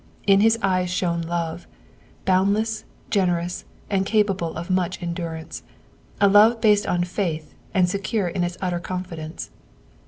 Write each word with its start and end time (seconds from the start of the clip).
In 0.25 0.39
his 0.39 0.57
eyes 0.63 0.89
shone 0.89 1.21
love, 1.21 1.67
bound 2.25 2.55
less, 2.55 2.85
generous, 3.11 3.65
and 3.87 4.03
capable 4.03 4.55
of 4.57 4.71
much 4.71 4.99
endurance, 4.99 5.61
a 6.19 6.27
love 6.27 6.59
based 6.59 6.87
on 6.87 7.03
faith 7.03 7.53
and 7.71 7.87
secure 7.87 8.27
in 8.27 8.43
its 8.43 8.57
utter 8.63 8.79
confidence. 8.79 9.51